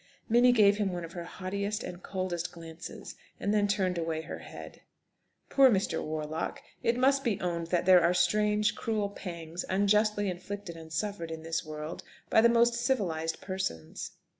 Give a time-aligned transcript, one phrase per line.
[0.27, 4.39] Minnie gave him one of her haughtiest and coldest glances, and then turned away her
[4.39, 4.81] head.
[5.47, 6.03] Poor Mr.
[6.03, 6.59] Warlock!
[6.81, 11.43] It must be owned that there are strange, cruel pangs unjustly inflicted and suffered in
[11.43, 12.01] this world
[12.31, 14.13] by the most civilised persons.